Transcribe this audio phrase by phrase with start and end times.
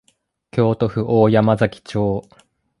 [0.49, 2.27] 京都府大山崎町